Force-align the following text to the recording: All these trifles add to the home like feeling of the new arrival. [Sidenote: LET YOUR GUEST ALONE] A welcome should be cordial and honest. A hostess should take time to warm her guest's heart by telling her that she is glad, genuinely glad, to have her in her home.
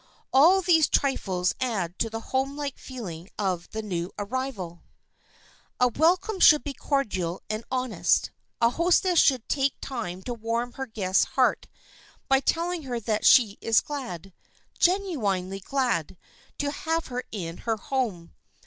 All 0.33 0.61
these 0.63 0.89
trifles 0.89 1.53
add 1.61 1.99
to 1.99 2.09
the 2.09 2.19
home 2.33 2.57
like 2.57 2.79
feeling 2.79 3.29
of 3.37 3.69
the 3.69 3.83
new 3.83 4.11
arrival. 4.17 4.81
[Sidenote: 4.81 4.81
LET 4.89 5.11
YOUR 5.13 5.67
GUEST 5.67 5.79
ALONE] 5.79 5.87
A 5.93 5.99
welcome 5.99 6.39
should 6.39 6.63
be 6.63 6.73
cordial 6.73 7.41
and 7.51 7.63
honest. 7.69 8.31
A 8.61 8.69
hostess 8.71 9.19
should 9.19 9.47
take 9.47 9.75
time 9.79 10.23
to 10.23 10.33
warm 10.33 10.73
her 10.73 10.87
guest's 10.87 11.25
heart 11.25 11.67
by 12.27 12.39
telling 12.39 12.81
her 12.81 12.99
that 12.99 13.27
she 13.27 13.59
is 13.61 13.79
glad, 13.79 14.33
genuinely 14.79 15.59
glad, 15.59 16.17
to 16.57 16.71
have 16.71 17.05
her 17.13 17.23
in 17.31 17.57
her 17.57 17.77
home. 17.77 18.33